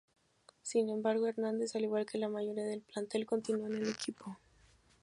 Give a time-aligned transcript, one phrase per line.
[0.63, 4.35] Sin embargo, Hernández al igual que la mayoría del plantel continúa en el equipo.